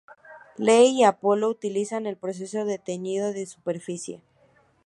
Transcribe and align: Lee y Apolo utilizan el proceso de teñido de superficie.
Lee 0.57 0.95
y 0.97 1.03
Apolo 1.03 1.47
utilizan 1.47 2.07
el 2.07 2.17
proceso 2.17 2.65
de 2.65 2.79
teñido 2.79 3.33
de 3.33 3.45
superficie. 3.45 4.19